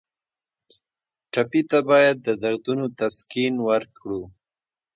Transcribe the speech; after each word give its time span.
ټپي 1.33 1.61
ته 1.69 1.79
باید 1.89 2.15
د 2.21 2.29
دردونو 2.43 2.85
تسکین 2.99 3.55
ورکړو. 3.69 4.21